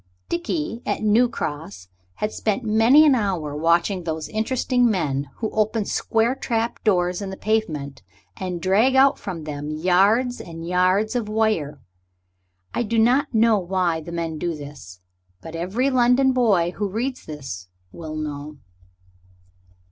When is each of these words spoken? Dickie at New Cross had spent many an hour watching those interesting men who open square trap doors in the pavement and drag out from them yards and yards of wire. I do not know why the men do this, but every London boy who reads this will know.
Dickie 0.29 0.81
at 0.83 1.03
New 1.03 1.29
Cross 1.29 1.87
had 2.15 2.31
spent 2.31 2.63
many 2.63 3.05
an 3.05 3.13
hour 3.13 3.55
watching 3.55 4.03
those 4.03 4.27
interesting 4.29 4.89
men 4.89 5.29
who 5.35 5.51
open 5.51 5.85
square 5.85 6.33
trap 6.33 6.83
doors 6.83 7.21
in 7.21 7.29
the 7.29 7.37
pavement 7.37 8.01
and 8.35 8.59
drag 8.63 8.95
out 8.95 9.19
from 9.19 9.43
them 9.43 9.69
yards 9.69 10.41
and 10.41 10.67
yards 10.67 11.15
of 11.15 11.29
wire. 11.29 11.83
I 12.73 12.81
do 12.81 12.97
not 12.97 13.35
know 13.35 13.59
why 13.59 14.01
the 14.01 14.11
men 14.11 14.39
do 14.39 14.55
this, 14.55 15.01
but 15.39 15.55
every 15.55 15.91
London 15.91 16.31
boy 16.33 16.71
who 16.77 16.89
reads 16.89 17.27
this 17.27 17.67
will 17.91 18.15
know. 18.15 18.57